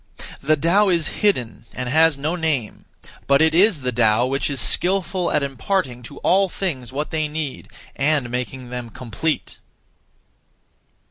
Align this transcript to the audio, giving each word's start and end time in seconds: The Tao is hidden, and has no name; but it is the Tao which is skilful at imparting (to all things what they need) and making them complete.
The 0.41 0.57
Tao 0.57 0.89
is 0.89 1.09
hidden, 1.21 1.65
and 1.75 1.87
has 1.87 2.17
no 2.17 2.35
name; 2.35 2.85
but 3.27 3.39
it 3.39 3.53
is 3.53 3.81
the 3.81 3.91
Tao 3.91 4.25
which 4.25 4.49
is 4.49 4.59
skilful 4.59 5.29
at 5.31 5.43
imparting 5.43 6.01
(to 6.05 6.17
all 6.25 6.49
things 6.49 6.91
what 6.91 7.11
they 7.11 7.27
need) 7.27 7.67
and 7.97 8.31
making 8.31 8.71
them 8.71 8.89
complete. 8.89 9.59